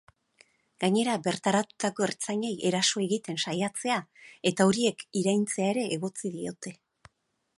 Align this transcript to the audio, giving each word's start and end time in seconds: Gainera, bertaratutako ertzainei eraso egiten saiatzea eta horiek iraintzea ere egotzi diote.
Gainera, 0.83 1.17
bertaratutako 1.27 2.05
ertzainei 2.07 2.49
eraso 2.69 3.03
egiten 3.03 3.37
saiatzea 3.45 3.99
eta 4.53 4.67
horiek 4.71 5.05
iraintzea 5.23 5.71
ere 5.75 5.87
egotzi 5.99 6.33
diote. 6.39 6.75